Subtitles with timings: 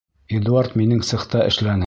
[0.39, 1.79] Эдуард минең цехта эшләне.